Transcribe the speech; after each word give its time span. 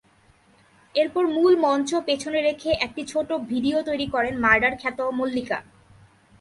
এরপর 0.95 1.23
মূল 1.27 1.53
মঞ্চ 1.57 1.89
পেছনে 2.07 2.39
রেখে 2.41 2.71
একটি 2.85 3.01
ছোট 3.07 3.29
ভিডিও 3.51 3.77
তৈরি 3.89 4.07
করেন 4.13 4.33
মার্ডার–খ্যাত 4.39 4.99
মল্লিকা। 5.17 5.59